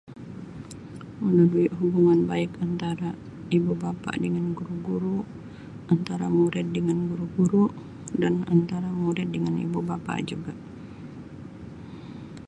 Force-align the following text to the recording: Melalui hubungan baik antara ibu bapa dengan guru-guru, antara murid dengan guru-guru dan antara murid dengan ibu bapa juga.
Melalui 1.23 1.67
hubungan 1.77 2.19
baik 2.31 2.51
antara 2.67 3.09
ibu 3.57 3.73
bapa 3.83 4.09
dengan 4.25 4.45
guru-guru, 4.57 5.17
antara 5.93 6.25
murid 6.37 6.67
dengan 6.77 6.99
guru-guru 7.09 7.65
dan 8.21 8.35
antara 8.55 8.89
murid 9.03 9.27
dengan 9.35 9.55
ibu 9.65 9.77
bapa 9.89 10.15
juga. 10.29 10.53